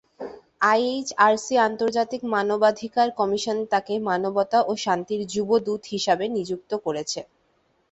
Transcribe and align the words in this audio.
আইএইচআরসি-আন্তর্জাতিক 0.65 2.21
মানবাধিকার 2.33 3.07
কমিশন 3.19 3.57
তাকে 3.71 3.93
মানবতা 4.09 4.59
ও 4.63 4.81
শান্তির 4.83 5.21
যুব 5.33 5.49
দূত 5.65 5.81
হিসাবে 5.93 6.25
নিযুক্ত 6.35 6.71
করেছে। 6.85 7.19